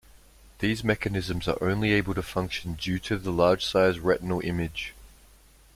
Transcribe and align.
These 0.57 0.83
mechanisms 0.83 1.47
are 1.47 1.59
only 1.61 1.91
able 1.93 2.15
to 2.15 2.23
function 2.23 2.73
due 2.73 2.97
to 3.01 3.19
the 3.19 3.31
large-sized 3.31 3.99
retinal 3.99 4.39
image. 4.43 4.95